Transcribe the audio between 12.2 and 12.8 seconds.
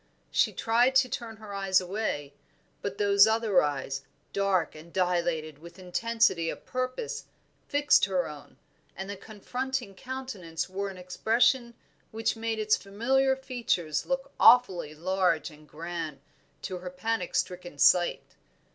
made its